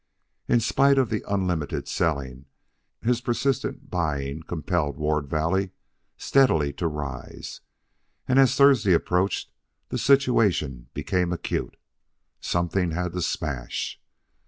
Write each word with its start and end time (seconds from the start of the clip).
In 0.47 0.59
spite 0.61 0.97
of 0.97 1.11
the 1.11 1.23
unlimited 1.31 1.87
selling, 1.87 2.45
his 3.03 3.21
persistent 3.21 3.91
buying 3.91 4.41
compelled 4.41 4.97
Ward 4.97 5.27
Valley 5.27 5.73
steadily 6.17 6.73
to 6.73 6.87
rise, 6.87 7.61
and 8.27 8.39
as 8.39 8.55
Thursday 8.55 8.93
approached, 8.93 9.51
the 9.89 9.99
situation 9.99 10.87
became 10.95 11.31
acute. 11.31 11.77
Something 12.39 12.93
had 12.93 13.11
to 13.13 13.21
smash. 13.21 14.01